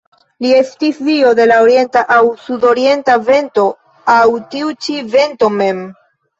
[0.43, 3.69] Li estis dio de la orienta aŭ sudorienta vento
[4.17, 4.25] aŭ
[4.57, 5.89] tiu ĉi vento mem.